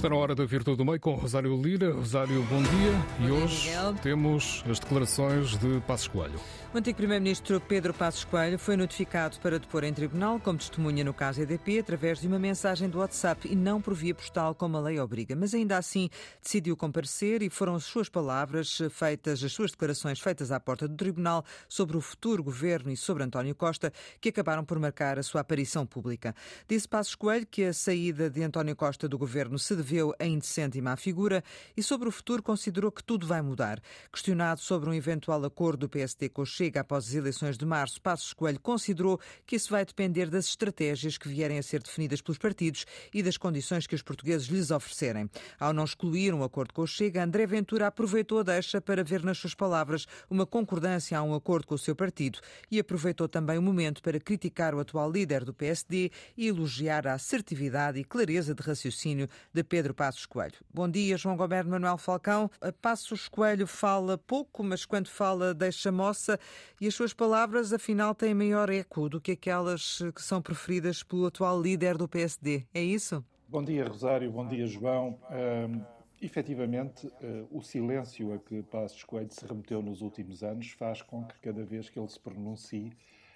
[0.00, 1.92] Está na hora da Virtude do Meio com Rosário Lira.
[1.92, 3.28] Rosário, bom dia.
[3.28, 3.68] E hoje
[4.02, 6.40] temos as declarações de Passos Coelho.
[6.72, 11.12] O antigo Primeiro-Ministro Pedro Passos Coelho foi notificado para depor em tribunal como testemunha no
[11.12, 14.80] caso EDP através de uma mensagem do WhatsApp e não por via postal como a
[14.80, 15.36] lei obriga.
[15.36, 16.08] Mas ainda assim
[16.42, 20.96] decidiu comparecer e foram as suas palavras feitas, as suas declarações feitas à porta do
[20.96, 25.42] tribunal sobre o futuro governo e sobre António Costa que acabaram por marcar a sua
[25.42, 26.34] aparição pública.
[26.66, 30.78] Disse Passos Coelho que a saída de António Costa do governo se deveu a indecente
[30.78, 31.42] e má figura
[31.76, 33.80] e sobre o futuro considerou que tudo vai mudar.
[34.12, 38.00] Questionado sobre um eventual acordo do PSD com o Chega após as eleições de março,
[38.00, 42.38] Passos Coelho considerou que isso vai depender das estratégias que vierem a ser definidas pelos
[42.38, 45.30] partidos e das condições que os portugueses lhes oferecerem.
[45.58, 49.22] Ao não excluir um acordo com o Chega, André Ventura aproveitou a deixa para ver
[49.24, 53.58] nas suas palavras uma concordância a um acordo com o seu partido e aproveitou também
[53.58, 58.54] o momento para criticar o atual líder do PSD e elogiar a assertividade e clareza
[58.54, 60.54] de raciocínio de Pedro Passos Coelho.
[60.72, 62.50] Bom dia, João Goberno Manuel Falcão.
[62.82, 66.38] Passos Coelho fala pouco, mas quando fala deixa moça
[66.80, 71.26] e as suas palavras, afinal, têm maior eco do que aquelas que são preferidas pelo
[71.26, 72.66] atual líder do PSD.
[72.74, 73.24] É isso?
[73.48, 74.30] Bom dia, Rosário.
[74.30, 75.18] Bom dia, João.
[75.30, 75.82] Um,
[76.20, 81.24] efetivamente, uh, o silêncio a que Passos Coelho se remeteu nos últimos anos faz com
[81.24, 82.92] que cada vez que ele se pronuncie,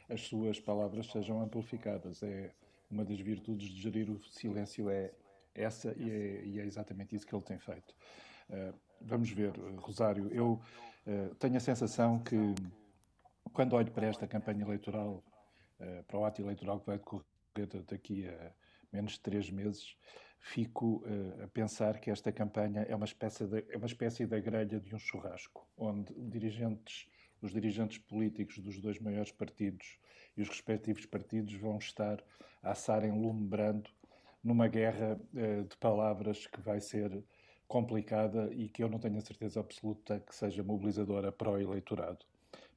[0.09, 2.23] as suas palavras sejam amplificadas.
[2.23, 2.51] É
[2.91, 5.11] uma das virtudes de gerir o silêncio é
[5.55, 7.95] essa e é, e é exatamente isso que ele tem feito.
[8.51, 10.29] Uh, vamos ver, Rosário.
[10.33, 10.61] Eu
[11.07, 12.37] uh, tenho a sensação que
[13.53, 15.23] quando olho para esta campanha eleitoral,
[15.81, 18.53] uh, para o ato eleitoral que vai decorrer daqui a
[18.93, 19.97] menos de três meses,
[20.41, 24.39] fico uh, a pensar que esta campanha é uma espécie de, é uma espécie da
[24.39, 27.09] grelha de um churrasco, onde dirigentes,
[27.41, 29.99] os dirigentes políticos dos dois maiores partidos
[30.37, 32.23] e os respectivos partidos vão estar
[32.63, 33.91] a assarem lume brando
[34.45, 37.25] numa guerra uh, de palavras que vai ser
[37.67, 42.19] complicada e que eu não tenho a certeza absoluta que seja mobilizadora para o eleitorado.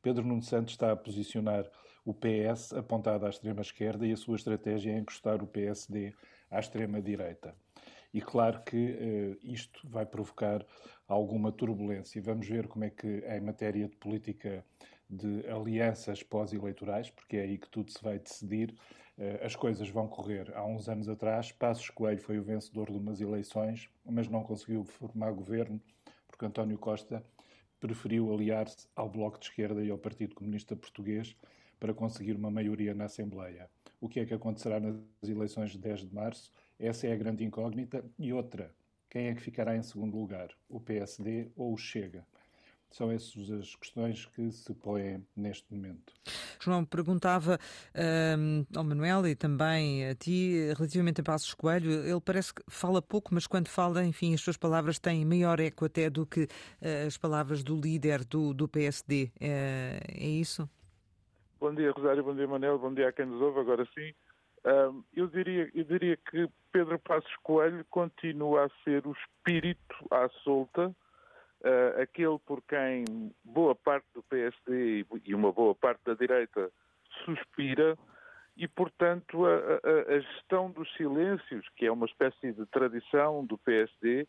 [0.02, 1.70] Pedro Nuno Santos está a posicionar
[2.06, 6.14] o PS apontado à extrema-esquerda e a sua estratégia é encostar o PSD
[6.50, 7.54] à extrema-direita.
[8.14, 10.66] E claro que uh, isto vai provocar
[11.08, 12.22] alguma turbulência.
[12.22, 14.64] Vamos ver como é que, em matéria de política
[15.10, 18.74] de alianças pós-eleitorais, porque é aí que tudo se vai decidir,
[19.42, 20.52] as coisas vão correr.
[20.56, 24.84] Há uns anos atrás, Passos Coelho foi o vencedor de umas eleições, mas não conseguiu
[24.84, 25.82] formar governo,
[26.28, 27.24] porque António Costa
[27.80, 31.36] preferiu aliar-se ao Bloco de Esquerda e ao Partido Comunista Português
[31.80, 33.70] para conseguir uma maioria na Assembleia.
[34.00, 36.52] O que é que acontecerá nas eleições de 10 de março?
[36.80, 38.04] Essa é a grande incógnita.
[38.20, 38.72] E outra,
[39.10, 40.50] quem é que ficará em segundo lugar?
[40.70, 42.26] O PSD ou o Chega?
[42.90, 46.14] São essas as questões que se põem neste momento.
[46.60, 47.60] João, perguntava
[48.40, 53.02] um, ao Manuel e também a ti, relativamente a Passos Coelho, ele parece que fala
[53.02, 57.08] pouco, mas quando fala, enfim, as suas palavras têm maior eco até do que uh,
[57.08, 59.32] as palavras do líder do, do PSD.
[59.40, 60.70] É, é isso?
[61.60, 64.14] Bom dia, Rosário, bom dia, Manuel, bom dia a quem nos ouve, agora sim.
[64.66, 70.28] Um, eu, diria, eu diria que Pedro Passos Coelho continua a ser o espírito à
[70.44, 70.94] solta,
[71.68, 73.04] uh, aquele por quem
[73.44, 76.72] boa parte do PSD e uma boa parte da direita
[77.26, 77.98] suspira,
[78.56, 83.58] e, portanto, a, a, a gestão dos silêncios, que é uma espécie de tradição do
[83.60, 84.28] PSD,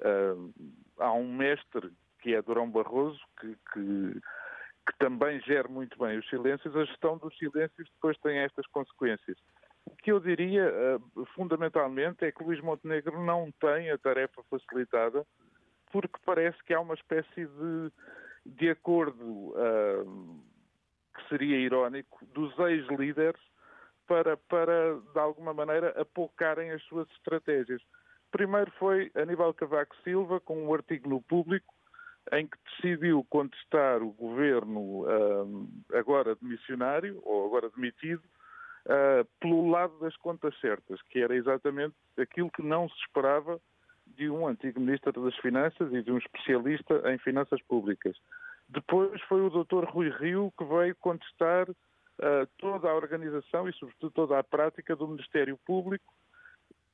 [0.00, 0.54] uh,
[0.98, 4.20] há um mestre que é Durão Barroso, que, que,
[4.86, 9.36] que também gera muito bem os silêncios, a gestão dos silêncios depois tem estas consequências.
[9.84, 15.26] O que eu diria, uh, fundamentalmente, é que Luís Montenegro não tem a tarefa facilitada
[15.94, 17.92] porque parece que há uma espécie de,
[18.44, 20.42] de acordo uh,
[21.14, 23.40] que seria irónico dos ex-líderes
[24.04, 27.80] para, para, de alguma maneira, apocarem as suas estratégias.
[28.32, 31.72] Primeiro foi Aníbal Cavaco Silva, com um artigo no público,
[32.32, 38.24] em que decidiu contestar o governo uh, agora demissionário, ou agora demitido,
[38.86, 43.60] uh, pelo lado das contas certas, que era exatamente aquilo que não se esperava
[44.16, 48.16] de um antigo Ministro das Finanças e de um especialista em finanças públicas.
[48.68, 49.84] Depois foi o Dr.
[49.84, 55.08] Rui Rio que veio contestar uh, toda a organização e, sobretudo, toda a prática do
[55.08, 56.12] Ministério Público,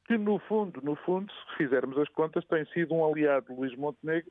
[0.07, 3.77] que, no fundo, no fundo, se fizermos as contas, tem sido um aliado de Luís
[3.77, 4.31] Montenegro,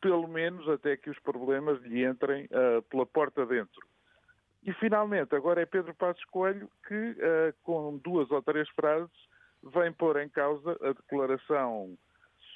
[0.00, 3.80] pelo menos até que os problemas lhe entrem uh, pela porta dentro.
[4.62, 9.10] E, finalmente, agora é Pedro Passos Coelho que, uh, com duas ou três frases,
[9.62, 11.96] vem pôr em causa a declaração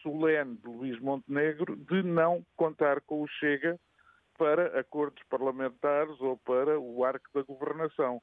[0.03, 3.79] solene de Luís Montenegro de não contar com o Chega
[4.37, 8.23] para acordos parlamentares ou para o arco da governação.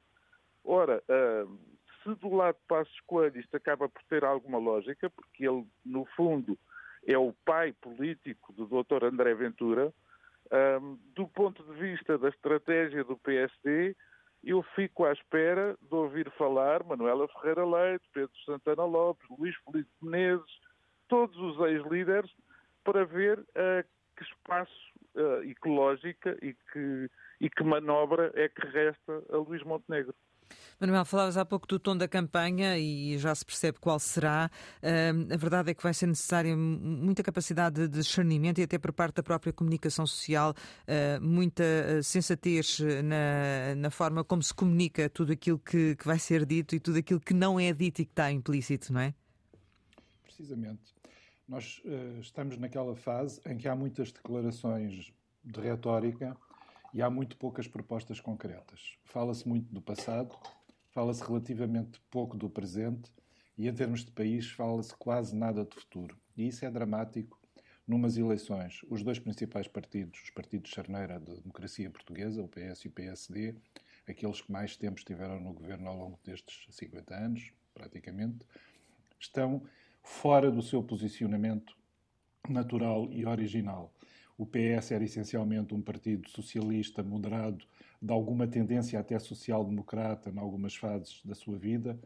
[0.64, 1.58] Ora, uh,
[2.02, 6.04] se do lado de Passos Coelho isto acaba por ter alguma lógica, porque ele, no
[6.16, 6.58] fundo,
[7.06, 9.04] é o pai político do Dr.
[9.04, 9.92] André Ventura,
[10.80, 13.96] um, do ponto de vista da estratégia do PSD,
[14.44, 19.90] eu fico à espera de ouvir falar Manuela Ferreira Leite, Pedro Santana Lopes, Luís Felipe
[20.00, 20.60] Menezes,
[21.08, 22.30] todos os ex-líderes,
[22.84, 23.84] para ver uh,
[24.16, 24.72] que espaço
[25.16, 25.68] uh, e que
[26.42, 27.10] e que,
[27.40, 30.14] e que manobra é que resta a Luís Montenegro.
[30.78, 34.50] Manuel, falavas há pouco do tom da campanha e já se percebe qual será.
[34.82, 38.92] Uh, a verdade é que vai ser necessária muita capacidade de discernimento e até por
[38.92, 41.64] parte da própria comunicação social, uh, muita
[42.02, 46.80] sensatez na, na, forma como se comunica tudo aquilo que, que vai ser dito e
[46.80, 49.14] tudo aquilo que não é dito e que está implícito, não é?
[50.26, 50.94] Precisamente.
[51.48, 55.12] Nós uh, estamos naquela fase em que há muitas declarações
[55.44, 56.36] de retórica
[56.92, 58.98] e há muito poucas propostas concretas.
[59.04, 60.36] Fala-se muito do passado,
[60.90, 63.12] fala-se relativamente pouco do presente
[63.56, 66.18] e, em termos de país, fala-se quase nada de futuro.
[66.36, 67.40] E isso é dramático
[67.86, 68.80] numas eleições.
[68.90, 73.54] Os dois principais partidos, os partidos charneira da democracia portuguesa, o PS e o PSD,
[74.08, 78.44] aqueles que mais tempo estiveram no governo ao longo destes 50 anos, praticamente,
[79.20, 79.62] estão
[80.06, 81.76] fora do seu posicionamento
[82.48, 83.92] natural e original.
[84.38, 87.66] O PS era essencialmente um partido socialista, moderado,
[88.00, 91.98] de alguma tendência até social-democrata em algumas fases da sua vida,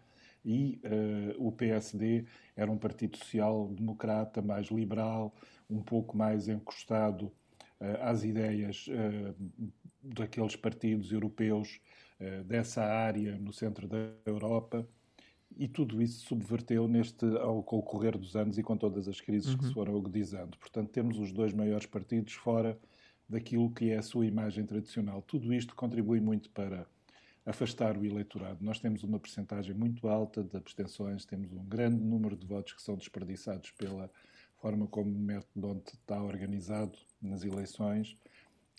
[0.43, 2.25] e uh, o PSD
[2.56, 5.35] era um partido social-democrata, mais liberal,
[5.69, 9.35] um pouco mais encostado uh, às ideias uh,
[10.02, 11.81] daqueles partidos europeus
[12.44, 14.87] dessa área no centro da Europa.
[15.56, 19.58] E tudo isso subverteu neste, ao, correr dos anos e com todas as crises uhum.
[19.58, 20.56] que se foram agudizando.
[20.58, 22.79] Portanto, temos os dois maiores partidos fora
[23.29, 25.23] daquilo que é a sua imagem tradicional.
[25.23, 26.87] Tudo isto contribui muito para
[27.44, 28.58] afastar o eleitorado.
[28.64, 32.82] Nós temos uma percentagem muito alta de abstenções, temos um grande número de votos que
[32.82, 34.11] são desperdiçados pela
[34.61, 38.17] forma como o método está organizado nas eleições,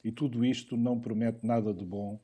[0.03, 2.19] e tudo isto não promete nada de bom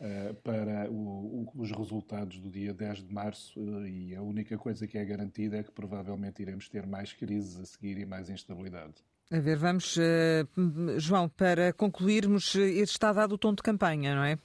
[0.00, 4.56] uh, para o, o, os resultados do dia 10 de março, uh, e a única
[4.58, 8.28] coisa que é garantida é que provavelmente iremos ter mais crises a seguir e mais
[8.30, 8.94] instabilidade.
[9.32, 14.24] A ver, vamos, uh, João, para concluirmos, este está dado o tom de campanha, não
[14.24, 14.36] é?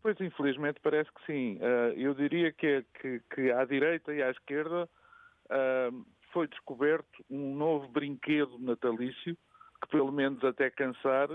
[0.00, 1.56] Pois, infelizmente, parece que sim.
[1.56, 4.88] Uh, eu diria que, que, que, à direita e à esquerda
[5.46, 9.36] uh, foi descoberto um novo brinquedo natalício
[9.80, 11.28] que, pelo menos até cansar,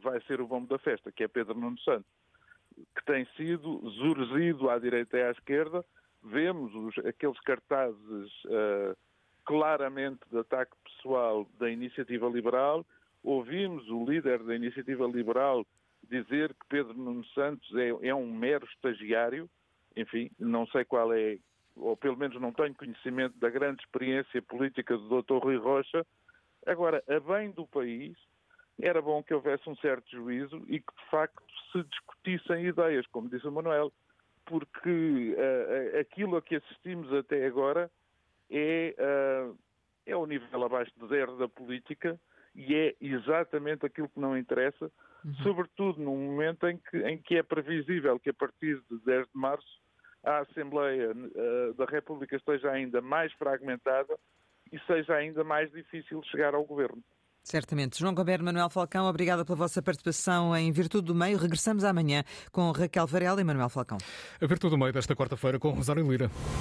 [0.00, 2.10] vai ser o bombo da festa, que é Pedro Nuno Santos,
[2.96, 5.84] que tem sido zurzido à direita e à esquerda.
[6.22, 8.32] Vemos os, aqueles cartazes
[9.48, 12.84] claramente de ataque pessoal da Iniciativa Liberal.
[13.22, 15.66] Ouvimos o líder da Iniciativa Liberal
[16.06, 19.48] dizer que Pedro Nuno Santos é, é, um mero estagiário.
[19.96, 21.38] Enfim, não sei qual é,
[21.74, 25.38] ou pelo menos não tenho conhecimento da grande experiência política do Dr.
[25.38, 26.06] Rui Rocha.
[26.68, 28.14] Agora, a bem do país,
[28.80, 31.42] era bom que houvesse um certo juízo e que, de facto,
[31.72, 33.90] se discutissem ideias, como disse o Manuel,
[34.44, 37.90] porque uh, aquilo a que assistimos até agora
[38.50, 39.58] é, uh,
[40.06, 42.20] é o nível abaixo de zero da política
[42.54, 44.90] e é exatamente aquilo que não interessa,
[45.24, 45.34] uhum.
[45.42, 49.38] sobretudo num momento em que, em que é previsível que a partir de 10 de
[49.38, 49.80] março
[50.22, 54.18] a Assembleia uh, da República esteja ainda mais fragmentada
[54.72, 57.02] e seja ainda mais difícil chegar ao governo.
[57.42, 57.98] Certamente.
[57.98, 61.38] João Goberno Manuel Falcão, obrigada pela vossa participação em Virtude do Meio.
[61.38, 62.22] Regressamos amanhã
[62.52, 63.96] com Raquel Varela e Manuel Falcão.
[64.40, 66.30] A Virtude do Meio desta quarta-feira com Rosário Lira.